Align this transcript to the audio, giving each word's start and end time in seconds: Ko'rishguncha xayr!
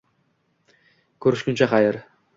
Ko'rishguncha 1.27 1.71
xayr! 1.75 2.05